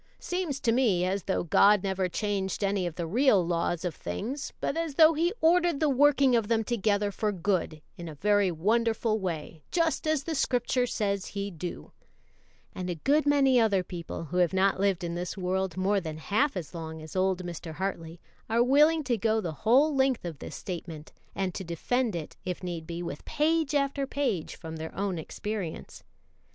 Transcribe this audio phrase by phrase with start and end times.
[0.17, 4.51] Seems to me as though God never changed any of the real laws of things,
[4.59, 8.49] but as though He ordered the working of them together for good in a very
[8.49, 11.91] wonderful way, just as the Scripture says He do;"
[12.73, 16.17] and a good many other people, who have not lived in this world more than
[16.17, 17.73] half as long as old Mr.
[17.75, 22.35] Hartley, are willing to go the whole length of this statement, and to defend it,
[22.43, 26.01] if need be, with page after page from their own experience.